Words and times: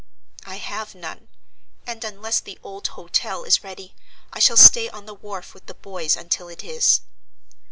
"I 0.47 0.55
have 0.55 0.95
none; 0.95 1.27
and, 1.85 2.03
unless 2.03 2.39
the 2.39 2.57
old 2.63 2.87
hotel 2.87 3.43
is 3.43 3.63
ready, 3.63 3.93
I 4.33 4.39
shall 4.39 4.57
stay 4.57 4.89
on 4.89 5.05
the 5.05 5.13
wharf 5.13 5.53
with 5.53 5.67
the 5.67 5.75
boys 5.75 6.17
until 6.17 6.47
it 6.47 6.63
is." 6.63 7.01